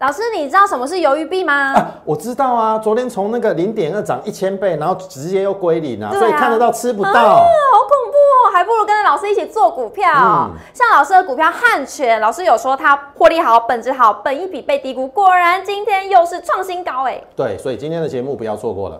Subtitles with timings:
[0.00, 1.74] 老师，你知道什么是鱿鱼币吗？
[1.74, 7.12] 啊，我知道啊，昨天从那个零点二涨一千倍，然后直接又归零啊，啊所以看得到吃不到。
[7.12, 10.10] 好恐怖哦，还不如跟着老师一起做股票。
[10.10, 17.22] 嗯像老师的股票汉泉，老师有说它获利好，本质好，本一比被低估，果然今天又是创新高哎。
[17.36, 18.98] 对，所以今天的节目不要错过了。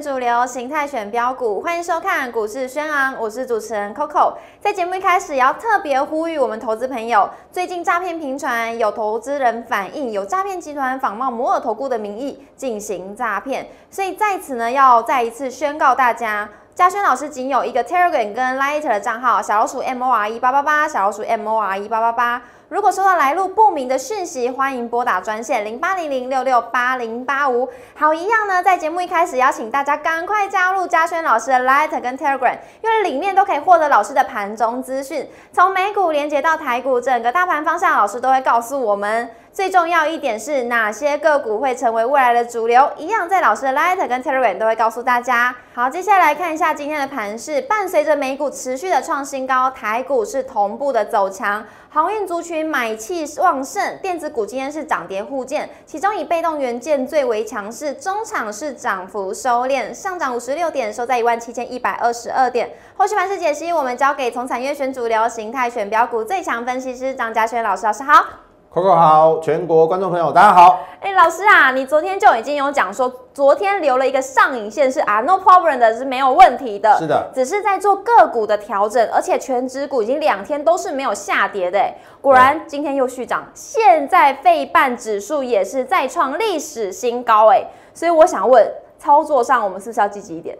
[0.00, 4.32] 主流，形态选标股，欢迎收看股市宣昂，我是主持人 Coco。
[4.58, 16.48] 在节目一开始，也要特别呼吁我们投资朋友，最近诈骗频传，有投资人反映有诈骗集团仿冒摩尔投顾的名义进行诈骗，所以在此呢，要再一次宣告大家。
[16.80, 22.40] 嘉轩老师仅有一个 Telegram 跟 Light 的账号，小老鼠 M O R 一八八八，小老鼠 M O R 一八八八。
[22.70, 27.68] 如果收到来路不明的讯息，欢迎拨打专线零八零零六六八零八五。
[27.94, 39.28] 好，一样呢，在节目一开始邀请大家赶快加入嘉轩老师的 Light 跟 Telegram，因为里面都可以获得老师的盘中资讯，从美股连接到台股，整个大盘方向，老师都会告诉我们。
[39.52, 45.54] 最重要一点是哪些个股会成为未来的主流，一样在老师的 Light 跟 Telegram 都会告诉大家。
[45.74, 51.64] 好，接下来看一下今天的盘势，伴随着美股持续的创新高，台股是同步的走强。
[51.88, 62.70] 航运族群买气旺盛，电子股今天是涨跌互见，其中以被动元件最为强势，中场是涨幅收敛，上涨五十六点，收在一万七千一百二十二点。
[62.96, 68.24] 后续盘势解析，我们交给从产业选主流、形态选标股最强分析师张嘉轩老师，老师好。
[68.72, 70.78] Coco 好，全国观众朋友大家好。
[71.00, 76.96] 哎、老师啊，你昨天就已经有讲说，昨天留了一个上影线是啊，no problem 的，是没有问题的。
[76.96, 81.80] 是的只是在做个股的调整，而且全指股已经两天都是没有下跌的。
[81.80, 87.50] 哎，果然今天又续涨，现在费半指数也是再创历史新高。
[87.50, 90.56] 哎，所以我想问，操作上我们是不是要积极一点？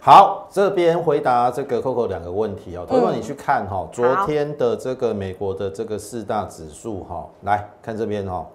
[0.00, 2.86] 好，这边回答这个 Coco 两个问题哦。
[2.88, 8.46] Coco，你去看哈、嗯昨天的这个美国的这个四大指数哈、来看这边哈、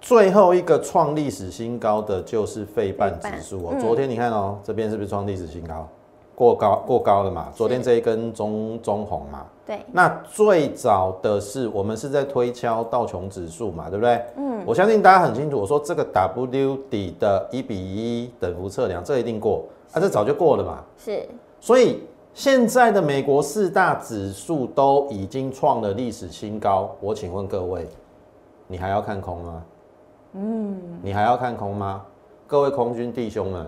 [0.00, 3.74] 最后一个创历史新高的就是费半指数哦。
[3.80, 5.86] 昨天你看哦，这边是不是创历史新高？
[6.34, 7.48] 过高过高了嘛？
[7.54, 9.44] 昨天这一根中中红嘛。
[9.66, 14.24] 对，那最早的是我们是在推敲道琼指数嘛，对不对？
[14.36, 20.84] 嗯，我相信大家很清楚，我说这个 W 底的一比一等幅测量，这一定过，啊，这早就过了嘛。
[20.96, 21.28] 是
[21.60, 22.02] 所以
[22.34, 27.86] 现在的美国四大指数都已经创了历史新高，我请问各位，
[28.66, 29.62] 你还要看空吗？
[30.34, 32.04] 嗯，你还要看空吗？
[32.46, 33.66] 各位空军弟兄们，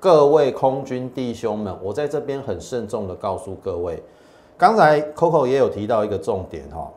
[0.00, 4.02] 各位空军弟兄们，我在这边很慎重的告诉各位，
[4.56, 6.90] 刚才 Coco 也有提到一个重点哈、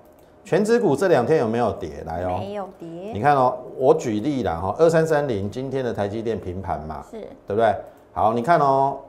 [0.46, 2.04] 全指股这两天有没有跌？
[2.06, 7.76] 来哦，没有跌你，看哦，我举例啦哈，二三三零今天的台积电平盘嘛，是对不对？
[8.14, 9.00] 好，你看哦，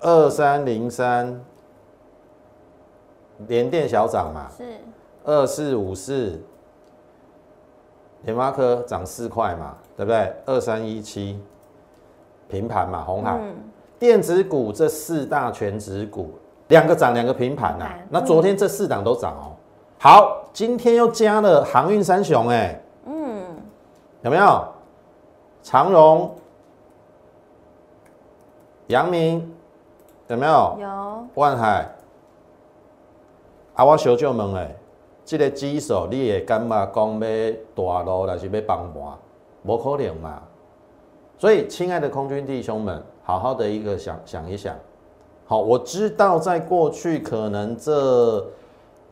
[0.00, 1.42] 二三零三，
[3.48, 4.62] 联电小涨嘛，是
[5.24, 6.38] 二四五四，
[8.24, 10.30] 联发科涨四块嘛，对不对？
[10.44, 11.40] 二三一七，
[12.46, 13.54] 平盘嘛，红海、嗯
[13.98, 16.30] 电子股这四大全指股，
[16.70, 19.52] 两个涨，两个平盘呐、那昨天这四档都涨哦。
[19.98, 23.44] 好，今天又加了航运三雄、哎，嗯，
[24.22, 24.64] 有没有？
[25.62, 26.34] 长荣、
[28.86, 29.52] 阳明，
[30.28, 30.78] 有没有？
[30.80, 31.86] 有万海，
[33.74, 34.74] 啊，我小舅问诶，
[35.24, 39.18] 这个指数你会感觉讲要大路，还是要崩盘？
[39.64, 40.40] 无可能嘛。
[41.36, 44.74] 所以，亲爱的空军弟兄们，好好的一个想想一想。
[45.50, 48.46] 好，我知道在过去可能这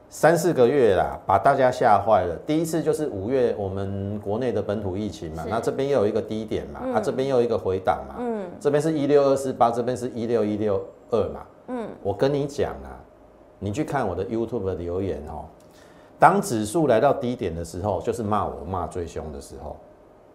[0.09, 2.37] 三四个月啦，把大家吓坏了。
[2.47, 11.41] 第一次就是五月，我们国内的本土疫情嘛，那这边又有一个低点嘛，嗯啊，这边又有一个回档嘛，嗯这边是一六二四八，这边是一六一六二嘛。
[11.67, 12.95] 嗯，我跟你讲啊，
[13.59, 15.43] 你去看我的 YouTube 的留言哦，
[16.21, 19.77] 当指数来到低点的时候，就是骂我骂最凶的时候。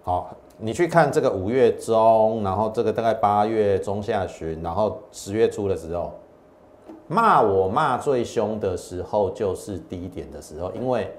[0.03, 6.14] 好，你去看这个五月中，然后这个大概八月中下旬，然后十月初的时候，
[7.08, 11.14] 骂我骂最凶的时候就是低点的时候，因为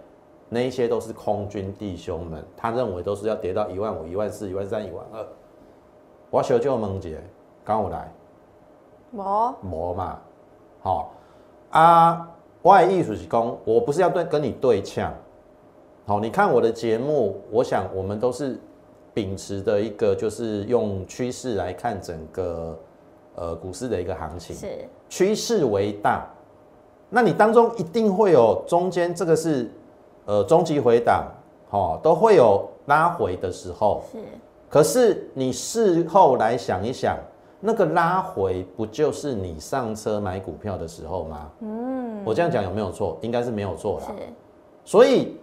[0.48, 5.26] 那一些都是空军弟兄们，他认为都是要跌到一万五、一万四、一万三、一万二。
[6.30, 7.22] 我小舅问姐，
[7.64, 8.12] 刚我来。
[9.12, 10.18] 我无嘛，
[10.82, 11.12] 好、
[11.70, 12.28] 啊，
[12.62, 15.12] 我的意思是讲，我不是要对跟你对呛，
[16.04, 18.58] 好、你看我的节目，我想我们都是
[19.14, 22.78] 秉持的一个，就是用趋势来看整个
[23.36, 26.28] 呃股市的一个行情，是趋势为大，
[27.08, 29.70] 那你当中一定会有中间这个是
[30.24, 31.28] 呃中级回档，
[31.70, 34.18] 哦，都会有拉回的时候，是
[34.68, 37.16] 可是你事后来想一想，
[37.60, 41.50] 那个拉回不就是你上车买股票的时候吗？
[41.60, 43.16] 嗯，我这样讲有没有错？
[43.20, 44.06] 应该是没有错啦。
[44.08, 44.12] 是，
[44.84, 45.36] 所以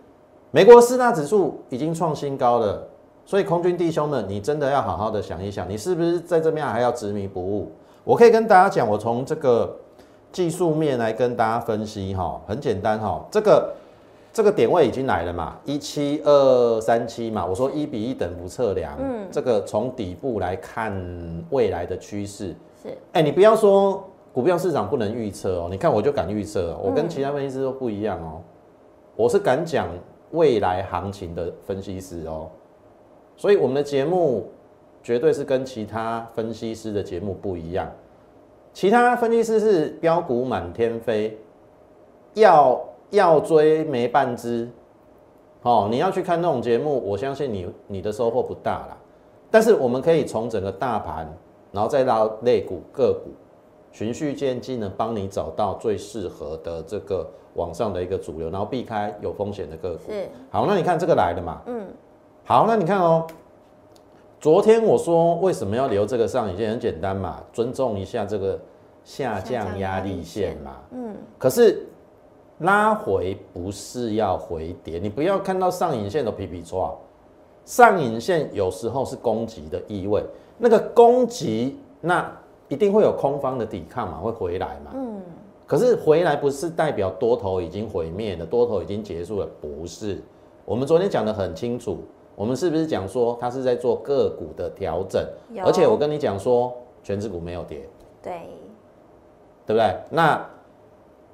[0.51, 2.85] 美国四大指数已经创新高了，
[3.31, 7.71] 所以空军弟兄们，你真的要好好的想一想，你是不是在这边还要执迷不悟？
[8.03, 9.73] 我可以跟大家讲，我从这个
[10.33, 13.73] 技术面来跟大家分析哈，很简单哈，这个
[14.33, 20.93] 这个点位已经来了嘛，一七二三七嘛，我说一比一等幅测量，嗯，这个从底部来看
[21.51, 22.53] 未来的趋势。
[22.83, 28.41] 是，哎、你不要说股票市场不能预测哦，你看我就敢预测哦，我跟其他分析师都不一样哦，
[29.15, 29.87] 我是敢讲
[30.31, 32.49] 未来行情的分析师哦，
[33.41, 34.51] 所以我们的节目
[35.01, 37.91] 绝对是跟其他分析师的节目不一样，
[38.71, 41.35] 其他分析师是标股满天飞，
[42.35, 42.79] 要
[43.09, 44.69] 要追没半只，
[45.63, 48.97] 哦，你要去看那种节目，我相信你你的收获不大啦。
[49.49, 51.27] 但是我们可以从整个大盘，
[51.71, 53.31] 然后再到类股个股，
[53.91, 60.11] 循序渐进的帮你找到最适合的这个往上的一个主流，然后避开有风险的个股。
[60.11, 61.59] 是，好，那你看这个来了嘛？
[61.65, 61.80] 嗯，
[62.51, 63.25] 好，那你看哦，
[64.41, 68.59] 昨天我说为什么要留这个上影线，很简单嘛，尊重一下这个
[69.05, 70.75] 下降压力线嘛。
[70.91, 71.87] 嗯，可是
[72.57, 76.93] 拉回不是要回跌，你不要看到上影线的皮皮抓，
[77.63, 80.21] 上影线有时候是攻击的意味，
[80.57, 82.29] 那个攻击那
[82.67, 84.91] 一定会有空方的抵抗嘛，会回来嘛。
[84.95, 85.21] 嗯，
[85.65, 90.21] 可是回来不是代表多头已经毁灭了，多头已经结束了，不是。
[90.65, 92.03] 我们昨天讲的很清楚，
[92.35, 95.23] 我们是不是讲说它是在做个股的调整？
[95.53, 96.73] 有而且我跟你讲说，
[97.03, 97.87] 全指股没有跌，
[98.21, 98.41] 对，
[99.65, 99.95] 对不对？
[100.09, 100.43] 那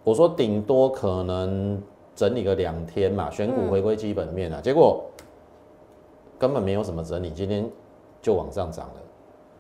[0.04, 1.82] 我说顶多可能
[2.16, 5.04] 整理个两天嘛，选股回归基本面啊，结果
[6.38, 7.70] 根本没有什么整理，今天
[8.22, 8.94] 就往上涨了。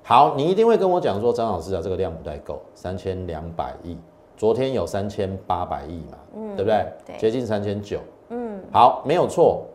[0.03, 3.97] 好，你一定会跟我讲说，张老师啊，这个量不太够，三千两百亿，
[4.37, 6.17] 昨天有三千八百亿嘛，
[6.55, 6.85] 对不对？
[7.05, 7.99] 对接近三千九。
[8.29, 9.65] 嗯，好，没有错。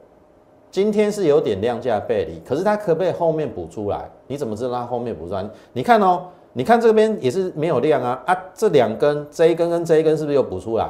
[0.72, 4.10] 今天是有点量价背离，可是它可不可以后面补出来？
[4.26, 5.46] 你怎么知道它后面补出来？
[5.74, 6.24] 你看哦，
[6.54, 10.88] 你看这边也是没有量啊啊，这两根这一根跟这一根是不是有补出来？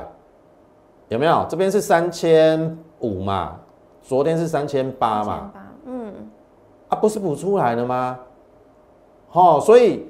[1.09, 1.45] 有没有？
[1.49, 3.59] 这边是三千五嘛，
[4.01, 5.53] 昨天是三千八嘛，
[5.85, 6.13] 嗯，
[6.89, 8.21] 啊，不是补出来了吗？
[9.33, 10.07] 哦，所以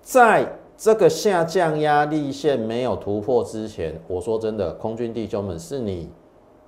[0.00, 6.10] 在这个下降压力线没有突破之前，我说真的，空军弟兄们，是你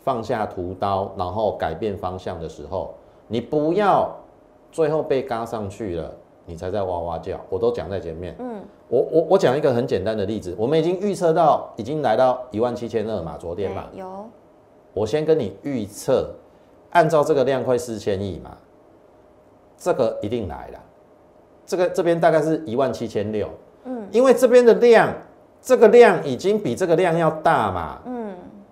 [0.04, 2.94] 放下屠刀，然后改变方向的时候，
[3.26, 4.14] 你不要
[4.70, 6.14] 最后被嘎上去了，
[6.44, 7.40] 你才在哇哇叫。
[7.48, 8.36] 我都讲在前面。
[8.38, 14.26] 嗯，我我我讲一个很简单的例子，我们已经预测到，已经来到一万七千二嘛，昨天嘛，对，有，
[14.92, 16.28] 我先跟你预测，
[16.90, 18.54] 按照这个量快四千亿嘛，
[19.78, 20.78] 这个一定来了。
[21.64, 23.48] 这个这边大概是一万七千六，
[23.84, 25.10] 嗯，因为这边的量，
[25.62, 28.13] 这个量已经比这个量要大嘛，嗯，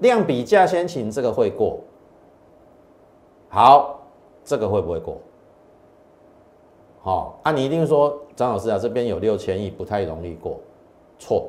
[0.03, 1.81] 量比价先行，这个会过。
[3.49, 4.01] 好，
[4.45, 5.19] 这个会不会过？
[7.01, 10.61] 好、啊，你一定说张老师啊，这边有六千亿，不太容易过。
[11.19, 11.49] 错，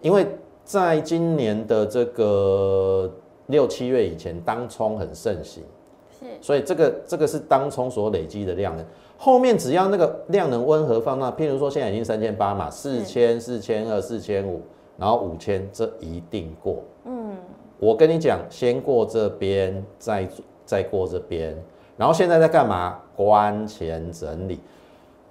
[0.00, 0.26] 因为
[0.64, 3.10] 在今年的这个
[3.46, 5.62] 六七月以前，当冲很盛行，
[6.18, 8.84] 是，所以这个这个是当冲所累积的量能。
[9.18, 14.60] 后面只要那个量能温和放大，譬如说现在已经三千八嘛，四千、四千二、四千五，
[14.98, 16.82] 然后五千，这一定过。
[17.04, 17.15] 嗯，
[17.78, 20.28] 我跟你讲，先过这边，再
[20.64, 21.54] 再过这边，
[21.96, 22.98] 然后现在在干嘛？
[23.14, 24.58] 关前整理，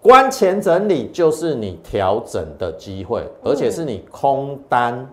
[0.01, 5.07] 关前整理就是你调整的机会，而且是你空单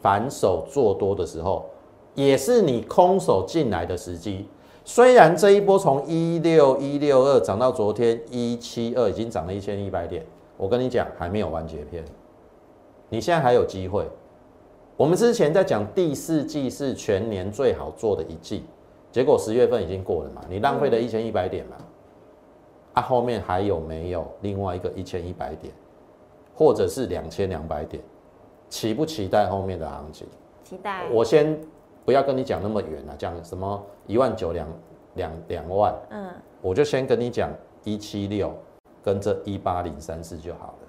[0.00, 1.66] 反手做多的时候，
[2.14, 4.46] 也是你空手进来的时机。
[4.84, 10.24] 虽然这一波从一六一六二涨到昨天一七二，已经涨了一千一百点，
[10.56, 12.04] 我跟你讲还没有完结篇，
[13.08, 14.08] 你现在还有机会。
[14.98, 18.64] 我们之前在讲第四季是全年最好做的一季，
[19.12, 21.76] 结果十月份已经过了嘛，你浪费了一千一百点嘛，
[22.94, 25.72] 啊，后面还有没有另外一个一千一百点，
[26.52, 28.02] 或者是两千两百点，
[28.68, 30.26] 期不期待后面的行情？
[30.64, 31.56] 期待，我先
[32.04, 34.66] 不要跟你讲那么远了，讲什么一万九两
[35.14, 36.28] 两两万，嗯，
[36.60, 37.48] 我就先跟你讲
[37.84, 38.52] 一七六
[39.00, 40.87] 跟这一八零三四就好了。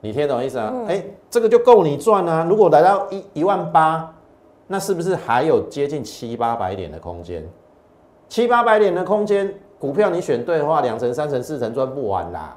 [0.00, 0.70] 好，你听懂意思啊？
[0.72, 2.46] 嗯哎、这个就够你赚啊！
[2.48, 4.12] 如果来到一一万八，
[4.66, 7.46] 那是不是还有接近七八百点的空间？
[8.28, 12.56] 七八百点的空间，股票你选对的话，两成、三成、四成赚不完啦。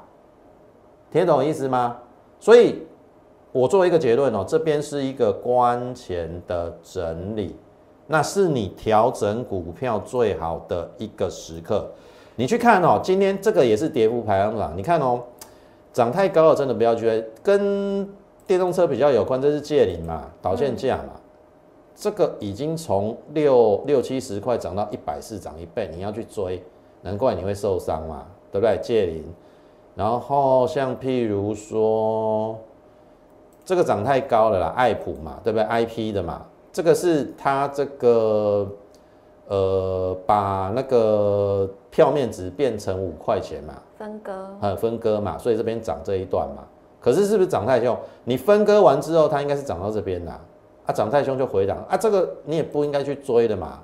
[1.12, 1.96] 听懂意思吗？
[2.40, 2.82] 所以，
[3.52, 7.56] 我做一个结论哦，这边是一个关前的整理，
[8.06, 11.90] 那是你调整股票最好的一个时刻。
[12.36, 15.22] 你去看哦，今天这个也是跌幅排行榜，你看哦，
[15.94, 17.24] 涨太高了，真的不要追。
[17.42, 18.06] 跟
[18.46, 21.12] 电动车比较有关，这是借零嘛，导线价嘛，
[21.94, 26.62] 这个已经从六六七十块涨到一百四，涨一倍，你要去追，
[27.00, 28.76] 难怪你会受伤嘛，对不对？
[28.82, 29.24] 借零，
[29.94, 32.58] 然后像譬如说
[33.64, 38.68] 这个涨太高了啦，爱普嘛，对不对？IP 的嘛，这个是它这个
[39.46, 46.64] 呃把那个票面值变成五块钱嘛，分割，呃分割嘛，所以这边涨这一段嘛。
[47.00, 47.96] 可是是不是涨太凶？
[48.24, 50.40] 你分割完之后，它应该是涨到这边啦，
[50.86, 53.78] 啊，涨太凶就回档啊，这个你也不应该去追的嘛，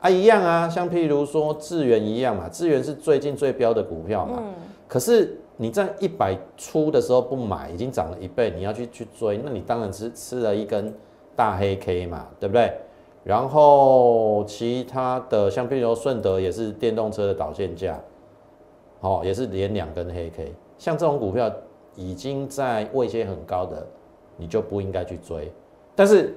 [0.00, 4.42] 啊，一样啊，像譬如说智源一样嘛，智源是最近最标的股票嘛，
[4.86, 10.92] 可是你在一百出的时候不买，已经涨了一倍，你要去去追，那你当然是吃了一根
[11.34, 12.70] 大黑 K 嘛，对不对？
[13.26, 18.00] 然后其他的像譬如说顺德也是电动车的导线价，
[19.00, 21.52] 哦，也是连两根黑 K，像这种股票。
[21.98, 23.86] 已经在位阶很高的，
[24.36, 25.50] 你就不应该去追。
[25.94, 26.34] 但是，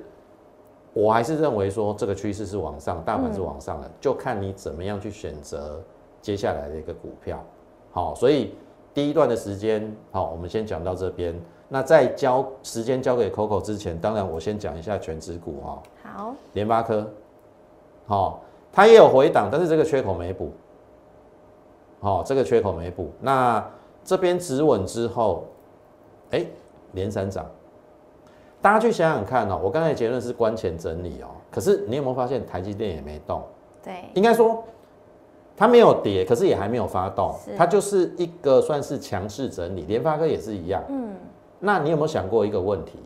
[0.94, 5.84] 我还是认为说这个趋势是往上，大盘是往上的，就看你怎么样去选择
[6.22, 7.44] 接下来的一个股票。
[7.92, 8.54] 好，所以
[8.94, 11.38] 第一段的时间，好，我们先讲到这边。
[11.70, 15.84] 那在交时间交给 Coco 之前，当然我先讲一下全指股哈。
[16.04, 17.10] 好，联发科，
[18.06, 18.42] 好，
[18.74, 20.52] 它也有回档，但是这个缺口没补。
[22.02, 23.66] 好，这个缺口没补，那。
[24.02, 25.44] 这边止稳之后，
[26.32, 26.44] 哎，
[26.94, 27.46] 连三涨，
[28.60, 29.60] 大家去想想看哦。
[29.62, 33.44] 我刚才结论是关前整理哦，可是你有没有发现台积电也没动？
[33.84, 34.64] 对，应该说
[35.56, 39.82] 它没有跌，可是也还没有发动，它就是一个算是强势整理。
[39.82, 41.14] 联发科也是一样，嗯。
[41.60, 43.00] 那你有没有想过一个问题？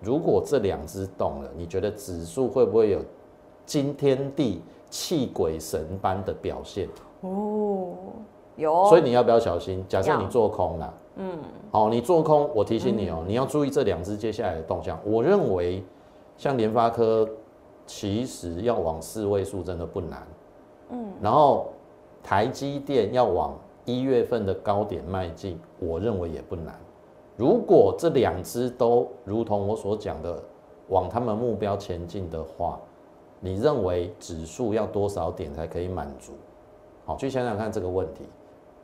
[0.00, 3.00] 如果这两只动了，你觉得指数会不会有
[3.66, 6.88] 惊天地泣鬼神般的表现？
[7.22, 7.94] 哦。
[8.56, 9.84] 有，所以你要不要小心？
[9.88, 11.38] 假设你做空了，嗯，
[11.70, 14.98] 好，你做空，我提醒你哦，你要注意这两只接下来的动向。
[15.04, 15.84] 我认为，
[16.36, 17.28] 像联发科，
[17.86, 20.26] 其实要往四位数真的不难，
[20.90, 21.68] 嗯，然后
[22.20, 26.76] 台积电要往一月份的高点迈进，我认为也不难。
[27.38, 30.42] 如果这两只都如同我所讲的
[30.88, 32.80] 往他们目标前进的话，
[33.38, 36.32] 你认为指数要多少点才可以满足？
[37.06, 38.24] 好，去想想看这个问题。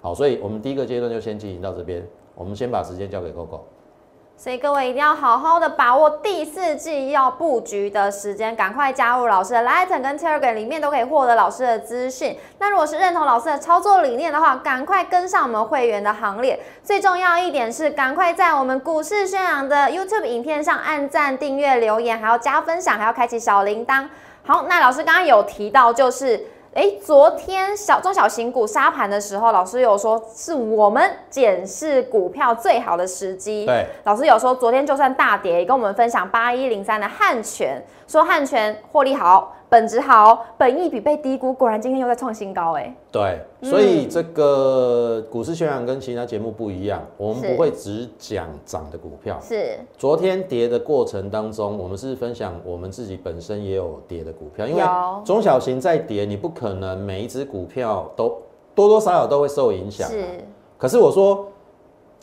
[0.01, 2.07] 好，所以我们第一个阶段就先进行到这边。
[2.37, 3.59] 我们先把时间交给 Coco。
[4.37, 12.37] 所以各位一定要好好的把握第四季要布局的时间，赶快加入老师的 Lighten 跟 Telegram，里面都可以获得老师的资讯。
[12.59, 16.61] 那如果是认同老师的操作理念的话，赶快跟上我们会员的行列。
[16.83, 24.07] 最重要一点是，赶快在我们股市宣扬的 YouTube 影片上按赞、订阅、留言，还要加分享，还要开启小铃铛。
[24.45, 26.45] 好，那老师刚刚有提到就是。
[26.75, 33.65] 哎，昨天小中小型股杀盘的时候，老师有说是我们检视股票最好的时机。
[33.65, 39.55] 对，老师有说昨天就算大跌，也跟我们分享八一零三的汉泉，说汉泉获利好。
[39.75, 42.95] 本质好，本益比被低估，果然今天又在创新高哎。
[43.11, 49.37] 对，所以这个股市宣扬跟其他节目不一样，我们不会只讲涨的股票。
[49.43, 54.83] 是，昨天跌的过程当中，我们是分享我们自己本身也有跌的股票，因为
[55.25, 58.29] 中小型在跌，你不可能每一只股票都
[58.77, 60.09] 多多少少都会受影响。
[60.09, 60.25] 是，
[60.79, 61.49] 可是我说。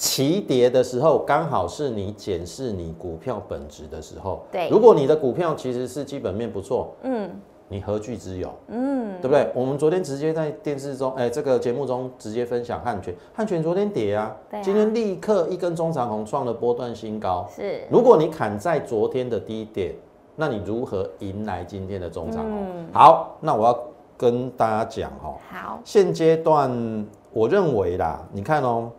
[0.02, 4.44] 齐跌的时候，刚好是你检视你股票本质的时候。
[4.52, 7.30] 对，如果你的股票其实是基本面不错，嗯，
[7.68, 8.52] 你何惧之有？
[8.70, 9.48] 嗯，对不对？
[9.54, 17.48] 我们昨天直接在电视中，哎，这个节目中直接分享汉泉，汉泉昨天跌啊，今天立刻一根中长红创了波段新高。
[17.56, 19.94] 是，如果你砍在昨天的低点，
[20.36, 22.66] 那你如何迎来今天的中长红？
[22.92, 23.80] 好，那我要
[24.18, 28.90] 跟大家讲哦，好，现阶段我认为啦，你看哦。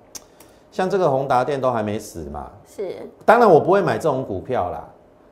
[0.73, 2.51] 像这个宏达电都还没死嘛？
[2.67, 4.83] 是，当然我不会买这种股票啦。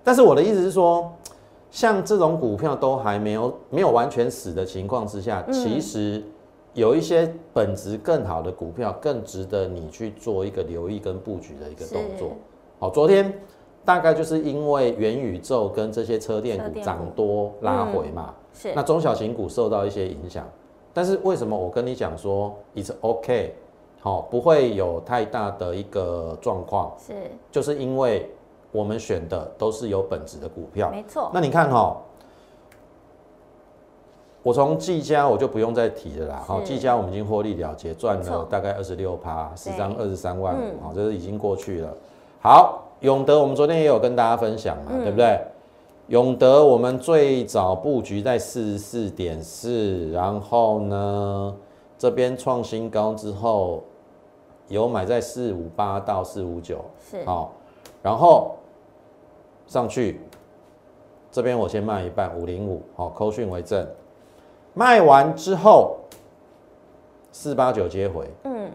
[0.05, 1.11] 但是我的意思是说，
[1.71, 6.23] 像这种股票都还没有没有完全死的情况之下，其实
[6.75, 12.33] 有一些本质更好的股票，更值得你去做一个留意跟布局的一个动作。
[12.79, 13.33] 好，昨天
[13.83, 18.73] 大概就是因为元宇宙跟这些车电股涨多拉回嘛，是。
[18.75, 20.47] 那中小型股受到一些影响，
[20.93, 23.55] 但是为什么我跟你讲说，it's OK？
[24.03, 27.13] 好，不会有太大的一个状况，是，
[27.53, 28.31] 就是因为
[28.73, 31.31] 我们选的都是有本质的股票，没错。
[31.35, 31.95] 那你看哈，
[34.43, 36.43] 我从技嘉我就不用再提了啦。
[36.47, 41.95] 好，技嘉我们已经获利了结，赚了大概二十六趴，十张二十三万五，好，这是已经过去了。
[42.41, 45.39] 好，永德我们昨天也有跟大家分享嘛，对不对？
[46.07, 51.55] 永德我们最早布局在四十四点四，然后呢？
[51.99, 53.83] 这边创新高之后，
[54.71, 57.53] 有买在四五八到四五九，是，好，
[58.03, 58.55] 然后
[59.67, 60.21] 上去，
[61.31, 63.85] 这边我先卖一半五零五，好，扣讯为证，
[64.73, 65.97] 卖完之后
[67.33, 68.71] 四八九接回，嗯，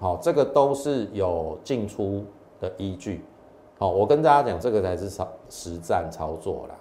[0.00, 2.24] 好，这个都是有进出
[2.60, 3.24] 的依据。
[3.78, 6.74] 好，我跟大家讲，这个才是操实战操作啦。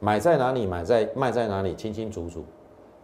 [0.00, 2.42] 买在哪里，买在卖在哪里，清清楚楚，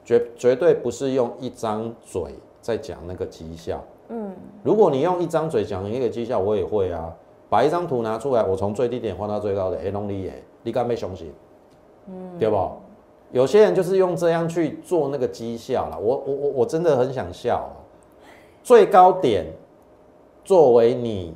[0.02, 3.84] 绝绝对不是用一张嘴在讲那个绩效。
[4.08, 7.14] 嗯，如果你用一张嘴讲一个绩效，我也会啊，
[7.48, 11.32] 把一张图拿出来，我从最低点换到最高的，哎，弄你耶，你敢被相信？
[12.06, 12.70] 嗯，对不？
[13.30, 17.76] 有些人就是用这样去做那个绩效了，我我我我真的很想笑啊。
[18.62, 19.44] 最高点
[20.44, 21.34] 作为你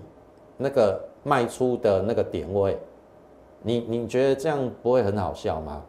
[0.56, 2.78] 那个卖出的那个点位，
[3.60, 5.82] 你你觉得这样不会很好笑吗？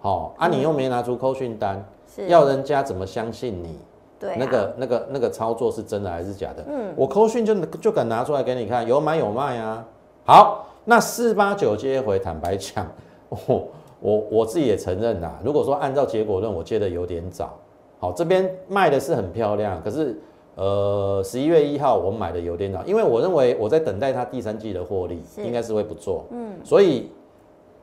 [0.00, 3.78] 好、啊，你又没拿出扣讯单，是，要人家怎么相信你？
[4.18, 6.64] 对啊那个、那个、那个操作是真的还是假的？
[6.68, 9.84] 嗯我扣讯就就敢拿出来给你看，有买有卖啊。
[10.24, 12.86] 好，那四八九接回，坦白讲，
[13.28, 13.68] 我
[14.00, 15.38] 我我自己也承认啦。
[15.44, 17.56] 如果说按照结果论，我接的有点早。
[18.00, 20.16] 好，这边卖的是很漂亮，可是
[20.56, 26.24] 呃，十一月一号我买的有点早，因为我认为我在等待它第三季的获利，是应该是会不错。
[26.30, 27.10] 嗯，所以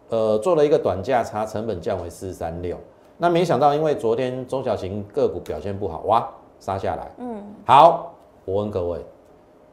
[0.09, 2.77] 呃做了一个短价差，成本降为四三六。
[3.17, 6.29] 那没想到，因为昨天中小型个股表现不好，哇，
[6.59, 7.11] 杀下来。
[7.17, 9.05] 嗯，好，我问各位，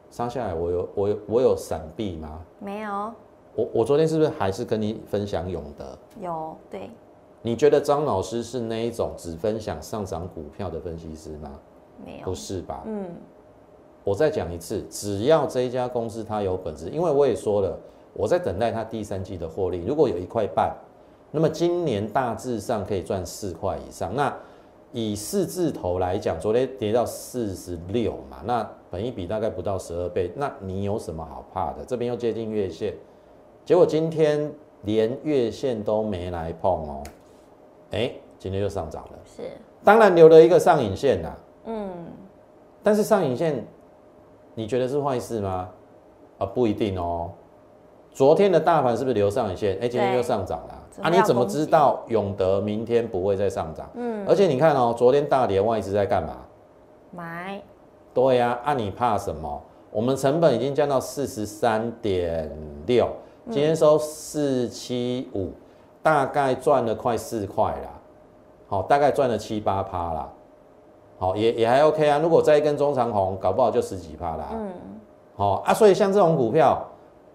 [0.09, 2.39] 杀下来我有我有我有闪避吗？
[2.59, 3.13] 没有，
[3.55, 5.97] 我我昨天是不是还是跟你分享永德？
[6.21, 6.89] 有，对，
[7.41, 11.51] 你觉得张老师是那一种只分享上涨股票的分析师吗？
[12.05, 12.81] 没有不，是吧？
[12.85, 13.11] 嗯，
[14.05, 17.77] 我再讲一次，只要这一家公司它有本质，因为我也说了，
[18.13, 20.73] 我在等待它第三季的获利，如果有一块半，
[21.35, 24.15] 那么今年大致上可以赚四块以上。
[24.15, 24.31] 那
[24.91, 31.83] 以四字头来讲，昨天跌到四十六嘛，那本一比大概不到十二倍，那你有什么好怕的？
[31.83, 32.93] 这边又接近月线，
[33.65, 37.03] 结果今天连月线都没来碰哦，
[37.89, 39.41] 哎，今天又上涨了，是，
[39.83, 41.89] 当然留了一个上影线呐、嗯，
[42.83, 43.65] 但是上影线，
[44.53, 45.67] 你觉得是坏事吗？
[46.37, 47.31] 啊，不一定哦。
[48.11, 49.75] 昨天的大盘是不是留上影线？
[49.81, 50.82] 哎，今天又上涨了啊！
[50.93, 53.89] 怎么样你怎么知道永德明天不会再上涨？
[53.95, 56.37] 嗯，而且你看哦，昨天大跌，外资在干嘛？
[57.09, 57.59] 买，
[58.13, 59.61] 对呀、啊，你怕什么？
[59.91, 62.51] 我们成本已经降到四十三点
[62.85, 63.07] 六，
[63.49, 65.51] 今天收四七五，
[66.03, 67.89] 大概赚了快四块啦。
[68.67, 70.29] 好，大概赚了七八趴啦。
[71.19, 72.19] 好，也也还 OK 啊。
[72.19, 74.49] 如果再一根中长红，搞不好就十几趴啦。
[74.51, 74.71] 嗯，
[75.35, 76.83] 好、啊，所以像这种股票，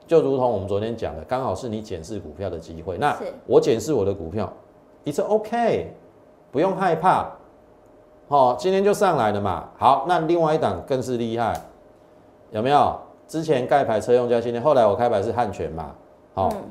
[0.08, 2.98] 就如同我们昨天讲的，刚好是你检视股票的机会。
[2.98, 3.16] 那
[3.46, 4.52] 我检视我的股票
[5.04, 5.94] ，it's OK，
[6.50, 7.30] 不用害怕。
[8.26, 9.68] 好、今天就上来了嘛。
[9.76, 11.60] 好，那另外一档更是厉害，
[12.50, 12.98] 有没有？
[13.26, 15.94] 之前盖牌车用加今天，后来我开牌是汉泉嘛。
[16.32, 16.62] 好、嗯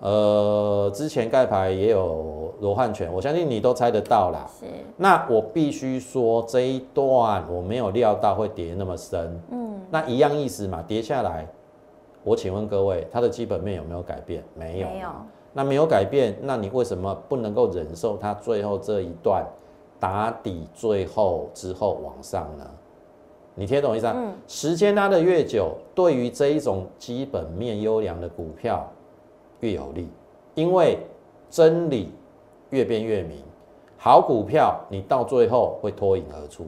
[0.00, 4.46] 呃，之前盖牌也有罗汉泉，我相信你都猜得到啦。
[4.60, 11.48] 是，那我必须说这一段我没有料到会跌那么深，嗯，那一样意思嘛，跌下来，
[12.24, 14.42] 我请问各位，它的基本面有没有改变？
[14.54, 15.08] 没有，没有，
[15.52, 19.44] 那没有改变，那你为什么不能够忍受它最后这一段
[19.98, 22.64] 打底，最后之后往上呢？
[23.54, 24.14] 你听懂意思啊？
[24.16, 28.88] 嗯时间拉得越久，对于这一种基本面优良的股票
[29.60, 30.08] 越有利，
[30.54, 30.98] 因为
[31.50, 32.12] 真理
[32.70, 33.38] 越辩越明。
[33.96, 36.64] 好股票，你到最后会脱颖而出。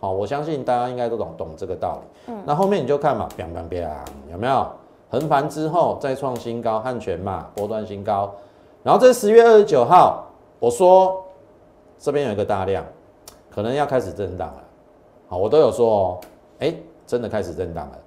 [0.00, 2.32] 好，我相信大家应该都懂懂这个道理。
[2.32, 4.66] 嗯那后面你就看嘛，biang biang biang，有没有
[5.10, 8.32] 横盘之后再创新高，汉泉嘛波段新高。
[8.82, 10.24] 然后这十月二十九号，
[10.58, 11.22] 我说
[11.98, 12.82] 这边有一个大量，
[13.50, 14.62] 可能要开始震荡了。
[15.28, 16.18] 好，我都有说哦，
[16.60, 16.74] 哎，
[17.06, 17.98] 真的开始震荡了。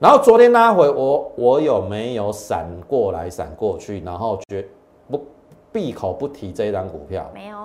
[0.00, 4.66] 然后昨天拉回，我我有没有闪过来闪过去，然后绝
[5.10, 5.24] 不
[5.72, 7.30] 闭口不提这一张股票？
[7.32, 7.56] 没有，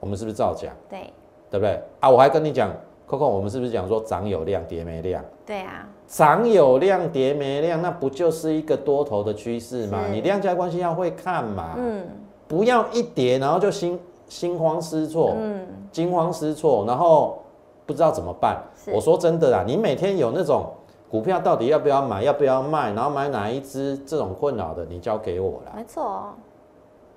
[0.00, 0.72] 我们是不是照讲？
[0.88, 1.10] 对，
[1.50, 2.08] 对不对啊？
[2.08, 2.70] 我还跟你讲
[3.12, 5.22] ，Coco，我们是不是讲说涨有量，跌没量？
[5.44, 10.06] 对啊，涨有量，跌没量，那不就是一个多头的趋势吗？
[10.10, 12.02] 你量价关系要会看嘛，嗯
[12.48, 13.98] 不要一跌然后就心
[14.28, 17.42] 心慌失措、嗯，惊慌失措，然后
[17.84, 18.62] 不知道怎么办。
[18.92, 20.66] 我说真的啦，你每天有那种
[21.10, 25.72] 股票到底要不要买，要不要卖，然后买哪一只这种困扰的，你交给我啦。
[25.76, 26.24] 没错，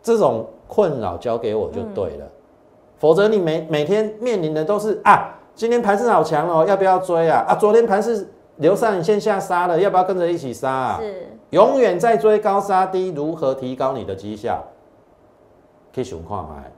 [0.01, 2.25] 这种困扰交给我就对了，
[2.97, 7.45] 否则你每每天面临的都是啊，今天盘势好强哦，要不要追啊？
[7.47, 10.99] 啊，昨天盘势留上影线下杀了，要不要跟着一起杀啊？
[10.99, 14.61] 是，永远在追高杀低，如何提高你的绩效？
[15.93, 16.69] 可以熊看买，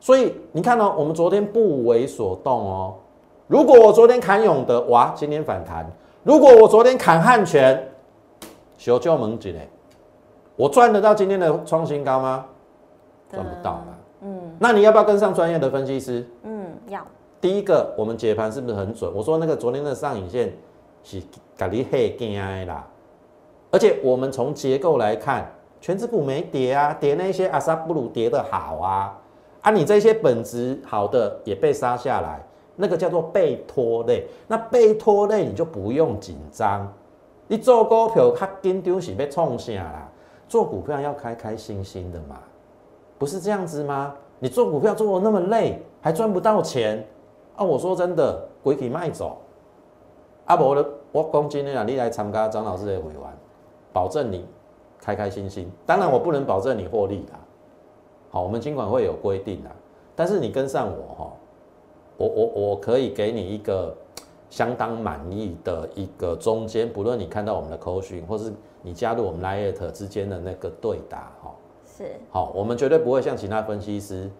[0.00, 2.94] 所以你看哦，我们昨天不为所动哦。
[3.46, 5.84] 如果我昨天砍永德，哇，今天反弹；
[6.22, 7.90] 如果我昨天砍汉泉，
[8.78, 9.68] 小就猛进嘞，
[10.56, 12.46] 我赚得到今天的创新高吗？
[13.30, 13.84] 赚不到嘛。
[14.22, 16.26] 嗯，那你要不要跟上专业的分析师？
[16.44, 17.02] 嗯，要。
[17.44, 19.12] 第一个，我们解盘是不是很准？
[19.14, 20.50] 我说那个昨天的上影线
[21.02, 21.20] 是
[21.58, 22.88] 咖喱黑惊啦，
[23.70, 29.20] 而且我们从结构来看，全指股没跌啊，跌那些阿萨布鲁跌的好啊，
[29.60, 32.42] 啊，你这些本质好的也被杀下来。
[32.76, 36.90] 那个叫做被拖累，那被拖累你就不用紧张。
[37.46, 40.10] 你做股票，它跟丢是被冲下啦。
[40.48, 42.38] 做股票要开开心心的嘛，
[43.18, 44.14] 不是这样子吗？
[44.38, 47.06] 你做股票做的那么累，还赚不到钱
[47.56, 47.64] 啊！
[47.64, 49.38] 我说真的，鬼体卖走。
[50.44, 53.20] 啊，我的我讲今天啊，你来参加张老师的会员，
[53.92, 54.46] 保证你
[54.98, 55.70] 开开心心。
[55.86, 57.38] 当然，我不能保证你获利啦。
[58.30, 59.70] 好，我们尽管会有规定啦，
[60.14, 61.32] 但是你跟上我哈。
[62.16, 63.92] 我我我可以给你一个
[64.48, 71.52] 相当满意的一个中间，不论你看到我们的扣讯，或是你加入我们 Lite 之间的那个对答，哈，
[71.84, 74.30] 是好，我们绝对不会像其他分析师，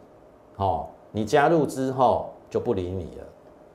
[0.55, 3.24] 好，你加入之后就不理你了，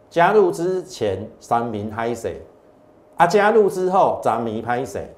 [0.10, 2.42] 加入之前三名拍谁，
[3.18, 5.10] 啊，加入之后咱名拍谁，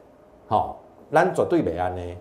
[0.47, 0.79] 好，
[1.11, 2.17] 咱绝对没安呢，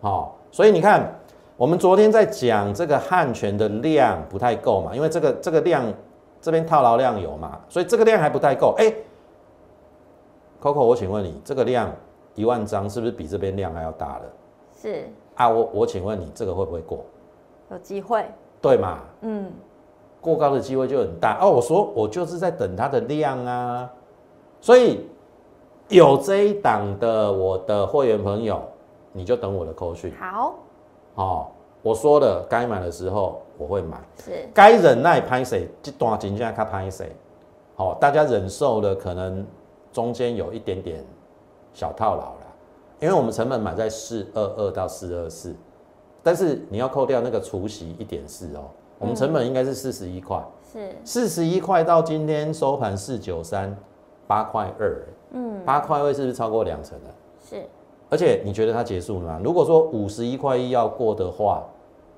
[0.00, 1.12] 好，所以你看。
[1.58, 5.92] 我们昨天在讲这个汉权的量不太够嘛，因为这个这个量
[6.40, 8.76] 这边套牢量有嘛，所以这个量还不太够。
[8.78, 8.94] 哎
[10.62, 11.90] ，Coco，我请问你，这个量
[12.36, 14.24] 一万张是不是比这边量还要大了？
[14.80, 17.04] 是啊，我我请问你，这个会不会过？
[17.72, 18.24] 有机会。
[18.62, 19.00] 对嘛？
[19.22, 19.50] 嗯，
[20.20, 21.38] 过高的机会就很大。
[21.40, 23.90] 哦，我说我就是在等它的量啊，
[24.60, 25.06] 所以
[25.88, 28.62] 有这一档的我的会员朋友，
[29.12, 30.12] 你就等我的扣讯。
[30.18, 30.54] 好。
[31.14, 31.46] 哦，
[31.82, 37.10] 我说的该买的时候我会买，是该忍耐拍谁，这段金价看拍谁。
[37.74, 39.44] 好，大家忍受的可能
[39.92, 41.04] 中间有一点点
[41.72, 42.46] 小套牢了，
[43.00, 45.54] 因为我们成本买在四二二到四二四，
[46.22, 53.76] 但是你要扣掉那个除息一点四哦，我们成本应该是四十一块，是四十一块到今天收盘四九三
[54.26, 57.10] 八块二，嗯，八块二是不是超过两成了？
[57.48, 57.64] 是。
[58.10, 59.40] 而且你觉得它结束了吗？
[59.44, 61.62] 如果说五十一块一要过的话，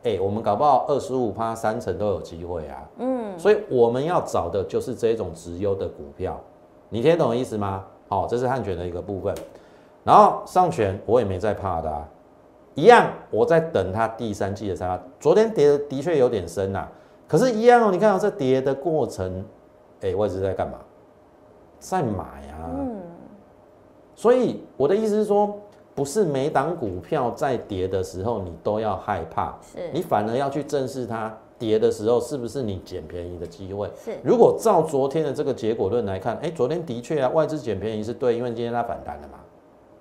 [0.04, 2.88] 哎，我们搞不好二十五趴三成都有机会啊。
[2.98, 6.40] 嗯，所以我们要找的就是这种直优的股票，
[6.88, 7.84] 你听懂意思吗？
[8.08, 9.34] 好，这是汉权的一个部分。
[10.02, 12.08] 然后上权我也没在怕的，
[12.74, 15.02] 一样我在等它第三季的三发。
[15.18, 16.87] 昨天跌的的确有点深呐，
[17.28, 17.90] 可是，一样哦。
[17.90, 19.44] 你看到这跌的过程，
[20.00, 20.78] 哎，外资在干嘛？
[21.78, 22.68] 在买啊。
[22.68, 23.00] 嗯，
[24.14, 25.59] 所以我的意思是说。
[25.92, 33.90] 不是每档股票在跌的时候你都要害怕，是你反而要去正视它跌的时候是不是你捡便宜的机会。
[34.02, 39.40] 是，如果照昨天的这个结果论来看，哎，昨天的确啊，外资捡便宜是对，因为今天它反弹了嘛。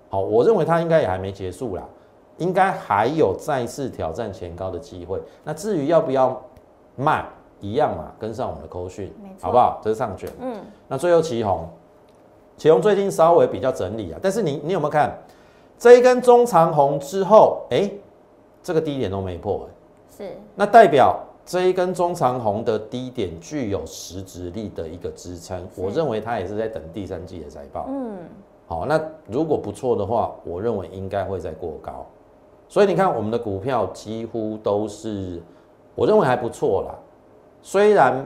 [0.08, 1.86] 好，我认为它应该也还没结束啦，
[2.40, 5.20] 应该还有再次挑战前高的机会。
[5.44, 6.42] 那至于要不要
[6.96, 7.24] 卖，
[7.60, 9.80] 一样嘛，跟上我们的扣讯，好不好？
[9.84, 10.28] 这是上卷。
[10.40, 10.56] 嗯，
[10.88, 11.68] 那最后旗红，
[12.56, 15.16] 旗红最近稍微比较整理啊，但是你你有没有看？
[15.78, 17.90] 这一根中长红之后，哎，
[18.62, 19.66] 这个低点都没破，
[20.14, 27.86] 是，那代表这一根中长红的低点具有实质力的一个支撑，我认为它也是在等第三季的财报。
[27.88, 28.18] 嗯，
[28.66, 32.06] 好，那如果不错的话，我认为应该会再过高，
[32.70, 35.42] 所以你看我们的股票几乎都是，
[35.96, 36.94] 我认为还不错啦，
[37.60, 38.24] 虽然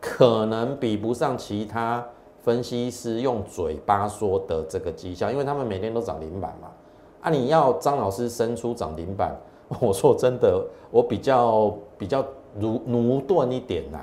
[0.00, 2.06] 可能比不上其他
[2.42, 6.68] 分析师用嘴巴说的这个绩效，因为他们每天都涨停板嘛。
[7.22, 7.30] 啊！
[7.30, 9.36] 你要张老师伸出涨停板，
[9.78, 12.24] 我说真的，我比较比较
[12.58, 13.98] 如奴钝一点呐，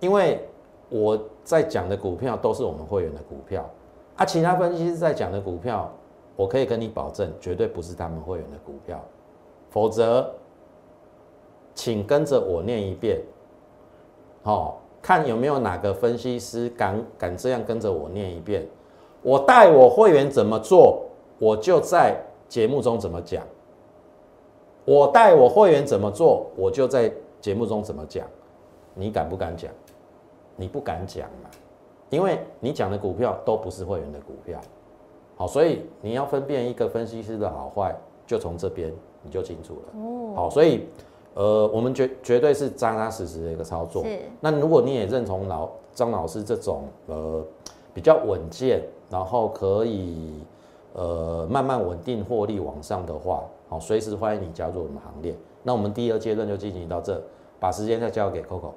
[0.00, 0.48] 因为
[0.88, 3.68] 我在讲的股票都是我们会员的股票，
[4.16, 5.92] 啊，其他分析师在讲的股票，
[6.34, 9.04] 我可以跟你保证，绝对不是他们会员的股票，
[9.76, 10.32] 否则，
[11.74, 13.20] 请跟着我念一遍，
[14.42, 18.66] 好，看有没有哪个分析师敢敢这样跟着我念一遍，
[19.20, 21.04] 我带我会员怎么做，
[21.38, 22.18] 我就在。
[22.48, 23.44] 节目中怎么讲？
[24.84, 28.24] 我带我会员怎么做，我就在节目中怎么讲。
[28.94, 29.68] 你敢不敢讲？
[30.54, 31.50] 你不敢讲嘛？
[32.08, 34.60] 因为你讲的股票都不是会员的股票。
[35.34, 37.92] 好，所以你要分辨一个分析师的好坏，
[38.24, 38.94] 就从这边
[39.26, 40.00] 你就清楚了。
[40.00, 40.32] 哦。
[40.36, 40.86] 好，所以
[41.34, 44.04] 呃，我们绝绝对是扎扎实实的一个操作。
[44.04, 44.20] 是。
[44.40, 47.44] 那如果你也认同老张老师这种呃
[47.92, 50.40] 比较稳健，然后可以。
[50.98, 55.36] 呃，慢慢稳定获利往上的话，好，随时欢迎你加入我们行列。
[55.62, 57.22] 那我们第二阶段就进行到这，
[57.60, 58.70] 把时间再交给 Coco。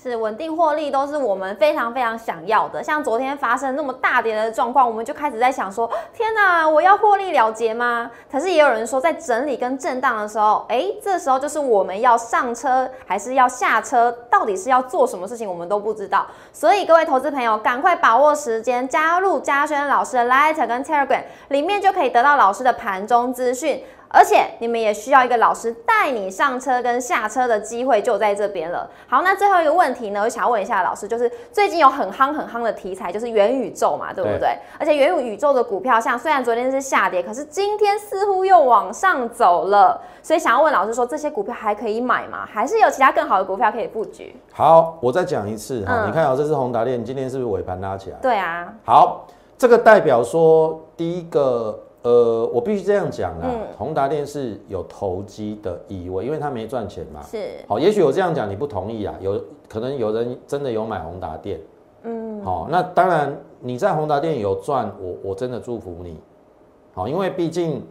[0.00, 2.80] 是稳定获利都是我们非常非常想要的。
[2.82, 8.08] 像昨天发生那么大跌的状况，我们就开始在想说：天哪，我要获利了结吗？
[8.30, 16.24] 可是也有人说，在整理跟震荡的时候，哎，这时候就是我们要上车还是要下车，到底是要做什么事情，我们都不知道。
[16.52, 23.82] 所以各位投资朋友，赶快把握时间，加入嘉轩老师的 Light 跟 Telegram，里面就可以得到老师的盘中资讯。
[24.08, 28.88] 而且你们也需要一个老师带你上车跟下车的机会就在这边了。
[29.06, 34.56] 好，那最后一个问题呢，我想要问一下老师，就是最近有很夯很夯的题材，就是元宇宙嘛，对不对？
[34.78, 40.00] 而且元宇宙的股票，像虽然昨天是下跌，可是今天似乎又往上走了。
[40.22, 42.46] 所以想要问老师说，这些股票还可以买吗？
[42.50, 44.34] 还是有其他更好的股票可以布局？
[44.52, 48.16] 好，我再讲一次哈，你看啊，这是宏达电，今天是不是尾盘拉起来？
[48.22, 48.72] 对啊。
[48.84, 49.26] 好，
[49.58, 51.78] 这个代表说第一个。
[52.08, 57.22] 呃，我必须这样讲啊，宏达电是有投机的意味，因为它没赚钱嘛。
[57.22, 57.50] 是。
[57.68, 61.60] 好，也许我这样讲你不同意啊，有可能有人真的有买宏达电。
[62.04, 62.42] 嗯。
[62.42, 66.18] 好，那当然你在宏达电有赚，我我真的祝福你。
[66.94, 67.82] 好，因为毕竟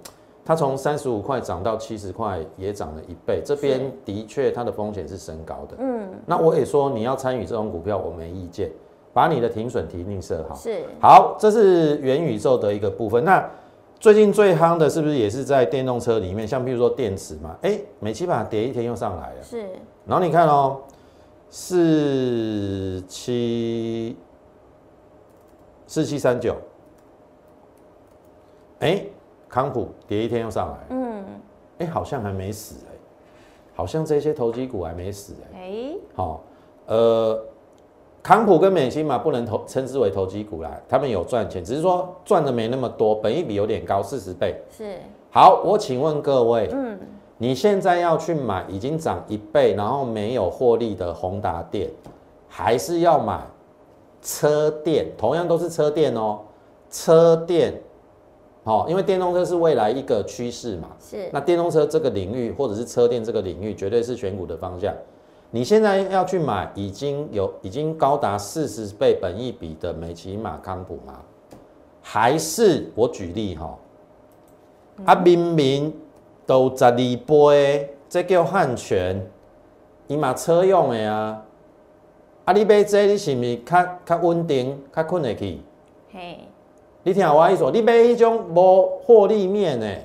[0.44, 5.76] 它从三十五块涨到七十块，也涨了一倍，这边的确它的风险是升高的。
[5.78, 6.10] 嗯。
[6.26, 8.72] 那我也说你要参与这种股票，我没意见，
[9.14, 10.56] 把你的停损提定设好。
[10.56, 10.84] 是。
[11.00, 13.24] 好，这是元宇宙的一个部分。
[13.24, 13.48] 那。
[14.00, 16.48] 最近最夯的是不是也是在电动车里面？
[16.48, 19.44] 像比如说电池嘛，哎，美期把跌一天又上来了。
[19.44, 19.68] 是。
[20.06, 20.82] 然后你看哦，
[21.50, 24.16] 四七
[25.88, 26.56] 四七三九，
[28.80, 29.04] 哎，
[29.50, 30.78] 康普跌一天又上来。
[30.92, 31.26] 嗯。
[31.80, 32.94] 哎，好像还没死哎，
[33.76, 35.60] 好像这些投机股还没死哎。
[35.60, 35.94] 哎。
[36.16, 36.44] 好，
[36.86, 37.44] 呃。
[38.28, 44.54] 康普跟美心嘛，不能投称之为投机股啦，他们有赚钱，只是说赚的没那么多，本益比有点高，四十倍。
[44.70, 44.98] 是。
[45.32, 47.00] 好，我请问各位，嗯，
[47.38, 51.90] 你现在要去买已经涨一倍，然后没有获利的宏达电，
[52.50, 53.40] 还是要买
[54.22, 55.08] 车电？
[55.18, 56.40] 同样都是车电哦，
[56.92, 57.82] 车电，
[58.66, 60.90] 哦，因为电动车是未来一个趋势嘛。
[61.00, 61.30] 是。
[61.32, 64.94] 那电动车这个领域，或者是车电这个领域，绝对是选股的方向。
[65.50, 71.22] 你现在要去买已经有已经高达四十倍本益比的美骑马康普吗？
[72.02, 73.78] 还是我举例哈？
[75.06, 75.94] 啊，明明
[76.46, 79.26] 都十二倍，这叫汉权，
[80.08, 81.44] 伊嘛车用的啊。
[82.46, 85.60] 啊，你买这你是毋是较较稳定，较困得去？
[86.12, 86.40] 嘿，
[87.04, 89.98] 你听我意思，你买迄种无获利面的，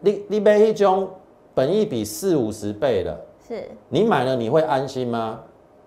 [0.00, 1.08] 你你买迄种
[1.54, 3.18] 本益比四五十倍的。
[3.46, 5.40] 是你买了你会安心吗？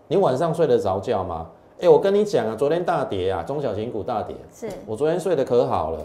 [0.07, 1.47] 你晚上睡得着觉吗？
[1.79, 5.99] 哎，我跟你讲啊，昨天大跌啊，中小型股大跌，是我昨天睡得可好了，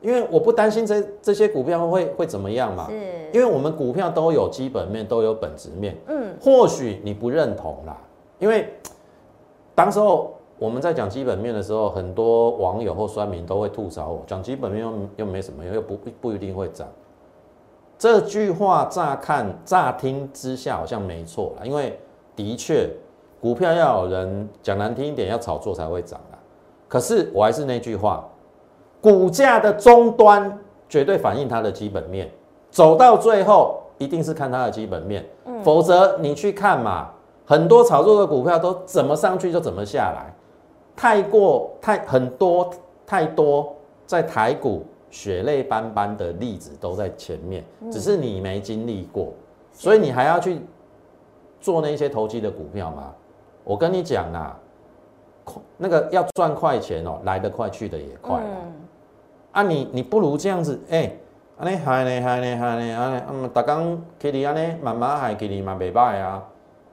[0.00, 2.86] 因为我不担心这这些股票会会怎么样嘛。
[2.88, 2.94] 是，
[3.32, 5.96] 因为我们股票都有基本面，都有本质面。
[6.06, 7.96] 嗯，或许你不认同啦，
[8.38, 8.68] 因为
[9.74, 16.86] 当时候我们在讲基本面的时候，很多网友或酸民都会吐槽我，讲基本面又又没什么用，又不不一定会涨。
[18.00, 22.00] 这句话乍看乍听之下好像没错啦，因为
[22.34, 22.88] 的确
[23.38, 26.40] 股票要有人讲难听一点，要炒作才会涨啊。
[26.88, 28.26] 可是我还是那句话，
[29.02, 30.58] 股价的终端
[30.88, 32.30] 绝对反映它的基本面，
[32.70, 35.22] 走到最后一定是看它的基本面，
[35.62, 37.10] 否则你去看嘛，
[37.44, 40.34] 很多炒作的股票都怎么上去就怎么下来，
[40.96, 42.70] 太过太很多
[43.06, 44.86] 太多在台股。
[45.10, 49.32] 血泪斑斑的例子都在前面，只是你没经历过，
[49.72, 50.60] 所以你还要去
[51.60, 53.12] 做那些投机的股票吗？
[53.64, 54.58] 我跟你讲啊，
[55.76, 58.40] 那个要赚快钱哦，来得快去得也快
[59.52, 61.12] 啊，你你不如这样子，哎，
[61.58, 66.42] 安尼嗨呢嗨呢嗨呢安尼，嗯，大刚给你安尼慢慢嗨给你嘛，袂歹啊，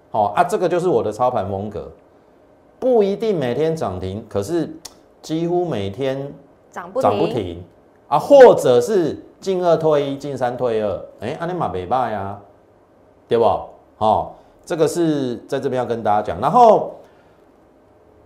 [0.09, 1.91] 好啊，这个就是我的操盘风格，
[2.79, 4.69] 不一定每天涨停，可是
[5.21, 6.33] 几乎每天
[6.71, 7.63] 涨不涨不停。
[8.07, 12.39] 啊，或者是进二退一，进三退二，哎，安尼嘛袂歹呀，
[13.27, 13.45] 对不？
[13.97, 16.39] 好，这个是在这边要跟大家讲。
[16.39, 16.95] 然后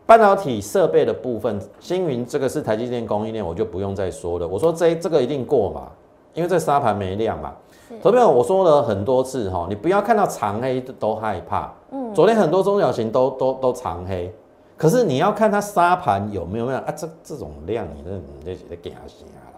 [0.05, 4.47] 半导体设备的部分，星云这个是台积电供应链，我就不用再说了。
[4.47, 5.87] 我说这这个一定过嘛，
[6.33, 7.53] 因为这沙盘没量嘛。
[8.01, 11.73] 昨天我说了很多次哈，你不要看到长黑都害怕。
[11.91, 12.13] 嗯。
[12.13, 14.33] 昨天很多中小型都都都长黑，
[14.77, 16.91] 可是你要看它沙盘有没有量啊？
[16.91, 19.50] 这这种量，你这你这是在惊死啊！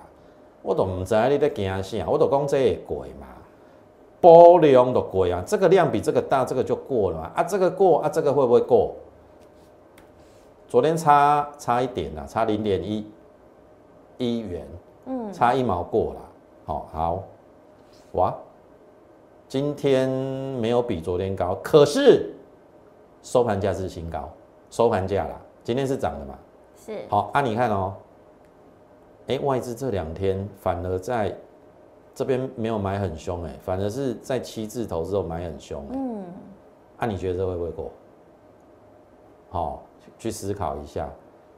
[0.64, 3.28] 我都唔知你在惊啥，我都讲这会贵嘛，
[4.20, 7.32] 波量都贵啊，这个量比这个大，这个就过了嘛。
[7.36, 8.96] 啊，这个过啊，这个会不会过？
[10.70, 13.06] 昨天差差一点啦，差零点一
[14.18, 14.66] 一元，
[15.06, 16.22] 嗯，差一毛过了。
[16.66, 17.24] 好，好，
[18.14, 18.34] 哇，
[19.50, 22.34] 今天没有比昨天高，可是
[23.22, 24.30] 收盘价是新高，
[24.72, 26.36] 收盘价啦，今天是涨的嘛？
[26.78, 27.02] 是。
[27.10, 27.94] 好啊，你看哦，
[29.28, 31.36] 哎，外资这两天反而在
[32.14, 36.24] 这边没有买很凶，哎，反而是在七字头之后买很凶，嗯，
[36.98, 37.92] 啊，你觉得这会不会过？
[39.50, 39.84] 好，
[40.20, 41.10] 去思考一下。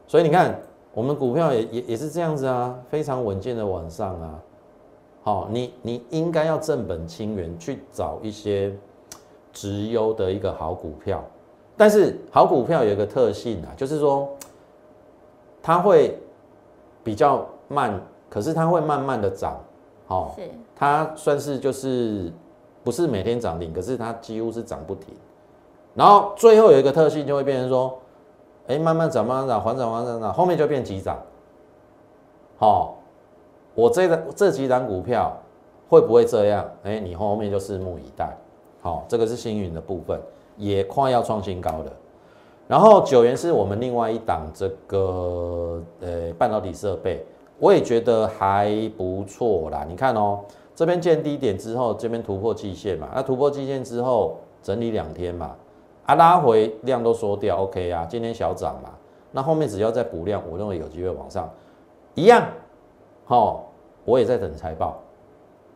[0.08, 0.60] 所以你看，
[0.94, 4.40] 我们股票也也也是这样子啊，非常稳健的往上啊。
[5.24, 8.72] 好，你你应该要正本清源去找一些
[9.52, 11.24] 直优的一个好股票，
[11.76, 14.30] 但是好股票有一个特性啊，就是说
[15.64, 16.20] 它会
[17.04, 19.58] 比较慢，可是它会慢慢的涨。
[20.08, 20.36] 好，
[20.76, 22.32] 它算是就是
[22.84, 25.14] 不是每天涨停，可是它几乎是涨不停。
[25.94, 27.98] 然后最后有一个特性就会变成说，
[28.68, 31.18] 哎，慢慢涨，慢慢涨，缓涨缓涨涨，后面就变急涨。
[32.58, 32.96] 好。
[33.78, 35.38] 我这个这几档股票
[35.90, 36.66] 会不会这样？
[36.84, 38.34] 哎，你后面就拭目以待。
[38.82, 40.18] 好，这个是星云的部分，
[40.56, 41.92] 也快要创新高了。
[42.70, 47.26] 然后九元是我们另外一档这个呃半导体设备，
[47.60, 49.86] 我也觉得还不错啦。
[49.88, 50.40] 你看哦，
[50.76, 55.56] 这边见低点之后，这边突破季线嘛，那突破季线之后整理两天嘛，
[56.06, 58.90] 啊拉回量都缩掉，OK 啊，今天小涨嘛，
[59.32, 61.50] 那后面只要再补量，我认为有机会往上，
[62.14, 62.46] 一样。
[63.26, 63.72] 好，
[64.04, 64.98] 我也在等财报。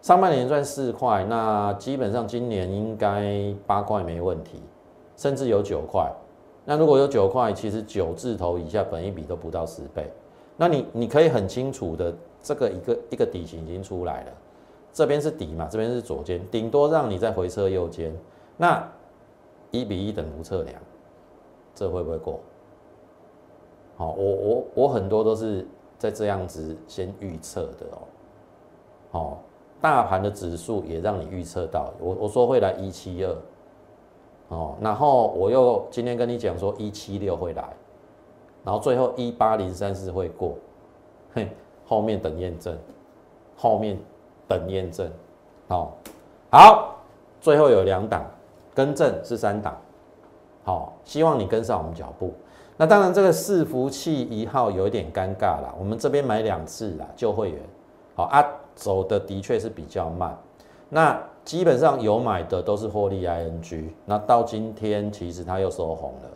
[0.01, 4.61] 上半年赚四块，那基本上今年应该八块没问题，
[5.17, 6.09] 甚至有九块。
[6.63, 10.09] 那如果有九块，其实九字头以下，本一比都不到十倍。
[10.59, 14.31] 那你你可以很清楚的，这个一个一个底型已经出来了，
[14.91, 18.13] 这边是底嘛，这边是左肩，顶多让你再回撤右肩。
[18.57, 18.85] 那
[19.71, 20.75] 一比一等幅测量，
[21.73, 22.39] 这会不会过？
[23.95, 25.65] 好，我我我很多都是。
[25.99, 27.99] 在这样子先预测的哦，
[29.11, 29.43] 好，
[29.81, 33.35] 大盘的指数也让你预测到，我我说会来一七二，
[34.47, 37.75] 哦，然后我又今天跟你讲说一七六会来，
[38.69, 40.55] 然后最后一八零三四会过，
[41.33, 41.49] 嘿，
[41.87, 42.77] 后面等验证，
[43.57, 43.97] 后面
[44.47, 45.11] 等验证，
[45.67, 45.97] 好，
[46.51, 46.95] 好，
[47.41, 48.23] 最后有两档，
[48.75, 49.75] 更正是三档，
[50.63, 52.31] 好，希望你跟上我们脚步。
[52.77, 55.73] 那当然，这个伺服器一号有一点尴尬啦。
[55.79, 57.59] 我们这边买两次啦，旧会员，
[58.13, 60.37] 好啊，走的的确是比较慢。
[60.89, 63.89] 那基本上有买的都是获利 ING。
[64.05, 66.29] 那到今天其实它又收红了，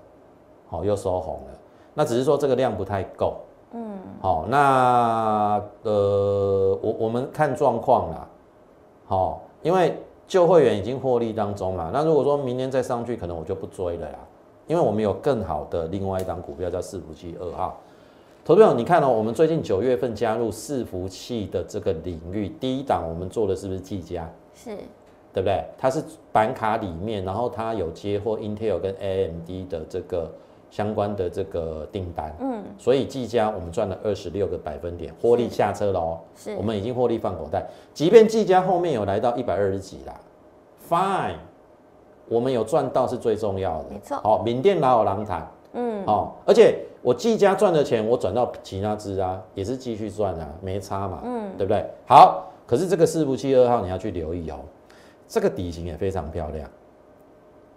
[0.67, 1.59] 好，又收红了。
[1.93, 3.37] 那只是说这个量不太够，
[3.73, 8.27] 嗯，好，那呃，我我们看状况啦，
[9.05, 11.91] 好，因为旧会员已经获利当中嘛。
[11.93, 14.19] 那如果说明年再上去，可能我就不追了啦。
[14.65, 17.77] 因为我们有更好的另外一档股票叫伺服器二号，
[18.45, 24.27] 投票你看哦，我们最近九月份加入伺服器的这个领域，第一档我们做的是不是技嘉？
[24.55, 24.69] 是，
[25.33, 25.65] 对不对？
[25.77, 26.01] 它是
[26.31, 30.31] 板卡里面，然后它有接获 Intel 跟 AMD 的这个
[30.73, 40.19] 相关的这个订单，嗯，所以技嘉我们赚了二十六个百分点，获利下车了哦，是，我们已经获利放口袋，即便技嘉后面有来到一百二十几啦
[40.89, 41.35] ，Fine。
[42.27, 44.17] 我们有赚到是最重要的，没错。
[44.17, 51.85] 好，缅甸老有狼谈，嗯，好，而且我技嘉赚的钱，我转到其他支啊，也是继续赚啊，没差嘛，嗯，对不对？
[52.07, 54.55] 好，可是这个四部七二号你要去留意哦，
[55.27, 56.67] 这个底型也非常漂亮。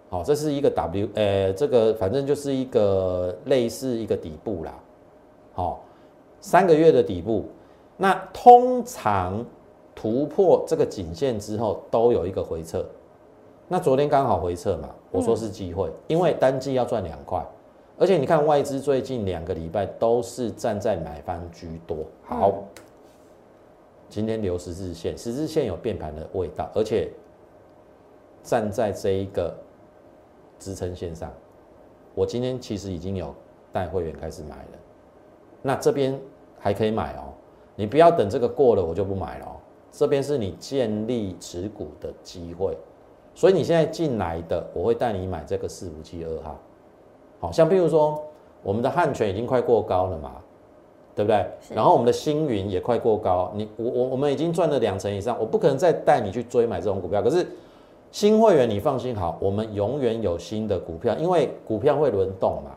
[0.09, 4.73] 好，这是一个 W，呃，这个反正就是一个类似一个底部啦。
[5.53, 5.83] 好，
[6.39, 7.45] 三个月的底部，
[7.97, 9.45] 那通常
[9.93, 12.85] 突破这个颈线之后，都有一个回撤。
[13.67, 17.45] 那昨天刚好回撤嘛，我说是机会，因为单季要赚两块，
[17.97, 21.97] 而且你看外资最近两个礼拜都是站在买方居多。
[22.23, 22.63] 好，
[24.07, 27.11] 今天留十字线，十字线有变盘的味道，而且
[28.41, 29.53] 站在这一个
[30.59, 31.31] 支撑线上，
[32.15, 33.33] 我今天其实已经有
[33.71, 34.77] 带会员开始买了，
[35.61, 36.19] 那这边
[36.59, 37.33] 还可以买哦，
[37.75, 39.55] 你不要等这个过了我就不买了哦，
[39.91, 42.77] 这边是你建立持股的机会。
[43.35, 46.59] 所以你现在进来的，我会带你买这个四五七二号，
[47.39, 48.19] 好像譬如说
[48.63, 50.37] 我们的汉权已经快过高了嘛，
[51.13, 51.45] 对不对？
[51.69, 57.21] 然后我们的星云也快过高，你我我我们已经赚了两成以上，我不可能再带你去追买这种股票。
[57.21, 57.45] 可是
[58.11, 62.71] 新会员你放心好，我们永远有新的股票，因为股票会轮动嘛，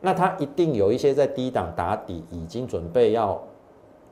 [0.00, 3.40] 那它一定有一些在低档打底，已经准备要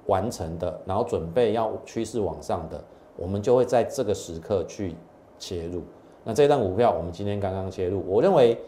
[0.07, 2.83] 完成的，然后准备要趋势往上的，
[3.17, 4.95] 我们就会在这个时刻去。
[5.41, 5.83] 切入，
[6.25, 8.59] 那这张股票我们今天刚刚切入，我认为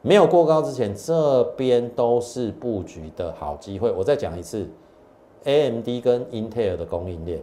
[0.00, 3.90] 没有过高之前，这边都是布局的好机会。
[3.90, 4.64] 我再讲一次
[5.42, 7.42] ，AMD 跟 Intel 的供应链，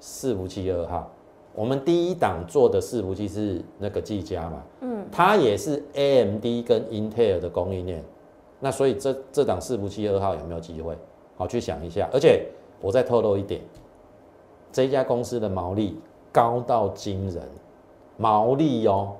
[0.00, 1.10] 四五七二号，
[1.54, 8.02] 我们第一档做的伺服器是那个技嘉嘛，嗯，它也是 AMD 跟 Intel 的供应链，
[8.58, 10.96] 那所以这这档伺服器二号有没有机会？
[11.36, 12.46] 好去想一下，而且
[12.80, 13.60] 我再透露一点，
[14.72, 16.00] 这家公司的毛利
[16.32, 17.42] 高到惊人，
[18.16, 19.12] 毛利哦，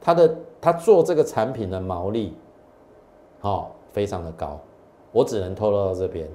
[0.00, 2.34] 它的它做这个产品的毛利，
[3.40, 4.60] 好非常的高，
[5.10, 6.28] 我只能透露到这边，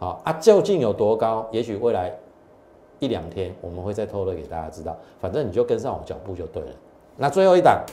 [0.00, 1.46] 好啊，究竟有多高？
[1.52, 2.12] 也许未来。
[3.00, 6.68] 一两天我们会再透露给大家知道，反正你就跟上我脚步就对了。
[7.16, 7.84] 那最后一档，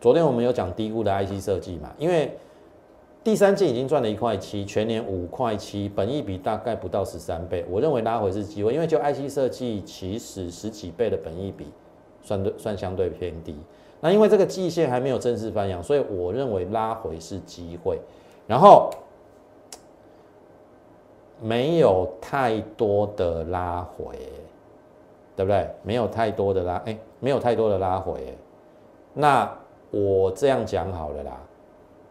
[0.00, 1.92] 昨天我们有讲低估的 IC 设计嘛？
[1.98, 2.36] 因为
[3.24, 8.72] 第三季已经赚了一块七，全年五块七，本益比大概不到十三倍，我认为拉回是机会。
[8.72, 11.66] 因为就 IC 设计，其实十几倍的本益比
[12.22, 13.56] 算对算相对偏低。
[14.00, 17.98] 那因为这个季线还没有正式翻扬，所以我认为拉回是机会。
[18.46, 18.90] 然后。
[21.40, 24.16] 没有太多的拉回，
[25.36, 25.68] 对不对？
[25.82, 28.36] 没有太多的拉，哎，没有太多的拉回。
[29.12, 29.50] 那
[29.90, 31.40] 我这样讲好了啦。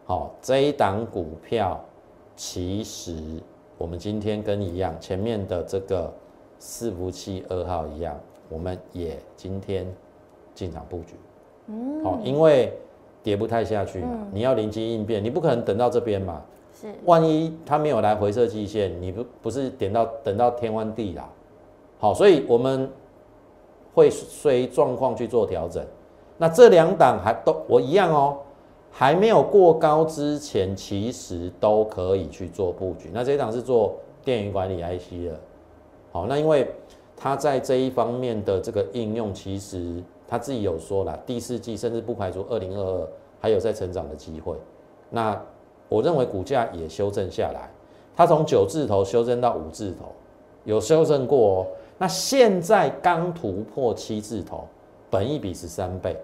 [0.06, 1.84] 好，这一档股票
[2.36, 3.16] 其实
[3.78, 6.14] 我们今天跟一样，前面的这个
[6.60, 8.16] 四福七二号一样，
[8.50, 9.88] 我们也今天
[10.54, 11.16] 进场布局。
[11.68, 12.72] 嗯，好，因为
[13.24, 16.44] 跌不太下去嘛，你要临机应变，你不可能等到这边嘛。
[17.06, 21.24] 万一它没有来回撤季线，你不不是点到等到天荒地老，
[22.00, 22.90] 好，所以我们
[23.94, 25.86] 会随状况去做调整。
[26.38, 28.38] 那这两档还都我一样哦，
[28.92, 33.10] 还没有过高之前，其实都可以去做布局。
[33.14, 35.40] 那这一档是做电源管理 IC 的，
[36.12, 36.70] 好，那因为
[37.16, 43.08] 它在这一方面的这个应用，其实他自己有说了，第四季甚至不排除二零二二
[43.40, 44.58] 还有在成长的机会。
[45.10, 45.42] 那
[45.88, 47.70] 我认为股价也修正下来，
[48.16, 50.08] 它从九字头修正到五字头，
[50.64, 51.68] 有修正过哦。
[51.98, 54.68] 那现在刚突破七字头，
[55.10, 56.18] 本益比十三倍，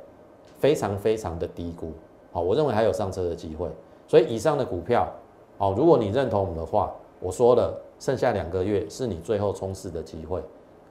[0.59, 1.91] 非常非常的低估。
[2.31, 3.69] 好，我认为还有上车的机会。
[4.07, 5.07] 所以以上的股票，
[5.57, 10.41] 好，如果你认同我们的话，我说了，剩下两个月是你最后冲刺的机会。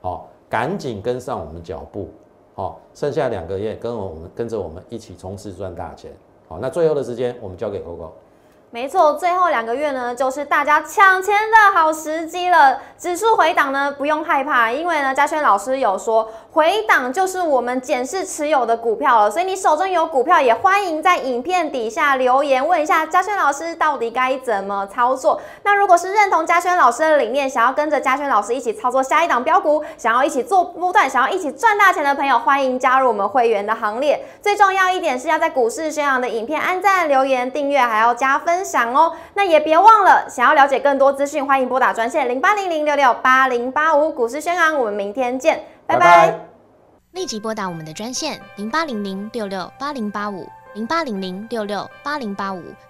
[0.00, 2.08] 好，赶紧跟上我们脚步。
[2.54, 6.12] 好，剩下两个月跟我们跟着我们一起冲刺赚大钱。
[6.48, 8.10] 好，那最后的时间我们交给 Coco。
[8.72, 12.78] 没错，最后两个月呢，就是大家抢钱的好时机了。
[12.96, 19.28] 指数回档呢，不用害怕，因为呢，嘉轩老师有说，回档就是我们检视持有的股票了。
[19.28, 25.40] 所以你手中有股票，也欢迎在影片底下留言问一下嘉轩老师，到底该怎么操作。
[25.64, 34.24] 那如果是认同嘉轩老师的理念，想要跟着嘉轩老师一起操作下一档标股，想要一起做波段，想要一起赚大钱的朋友，欢迎加入我们会员的行列。
[34.40, 38.59] 最重要一点是要在股市宣扬的影片按赞、留言、订阅，还要加分。
[38.60, 46.38] 分享哦，那也别忘了，想要了解更多资讯，欢迎拨打专线零八零零六六八零八五股市宣昂，我们明天见，拜拜。
[47.12, 52.62] 立即拨打我们的专线零八零零六六八零八五零八零零六六八零八五